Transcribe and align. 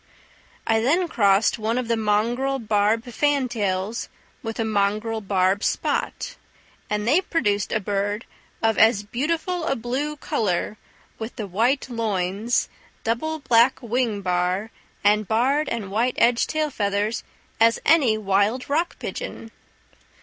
I 0.65 0.79
then 0.79 1.07
crossed 1.07 1.59
one 1.59 1.77
of 1.77 1.87
the 1.87 1.95
mongrel 1.95 2.57
barb 2.57 3.03
fantails 3.05 4.09
with 4.41 4.59
a 4.59 4.65
mongrel 4.65 5.21
barb 5.21 5.63
spot, 5.63 6.37
and 6.89 7.07
they 7.07 7.21
produced 7.21 7.71
a 7.71 7.79
bird 7.79 8.25
of 8.63 8.79
as 8.79 9.03
beautiful 9.03 9.63
a 9.65 9.75
blue 9.75 10.15
colour, 10.17 10.79
with 11.19 11.35
the 11.35 11.45
white 11.45 11.87
loins, 11.87 12.67
double 13.03 13.37
black 13.37 13.79
wing 13.83 14.21
bar, 14.21 14.71
and 15.03 15.27
barred 15.27 15.69
and 15.69 15.91
white 15.91 16.15
edged 16.17 16.49
tail 16.49 16.71
feathers, 16.71 17.23
as 17.59 17.77
any 17.85 18.17
wild 18.17 18.67
rock 18.71 18.97
pigeon! 18.97 19.51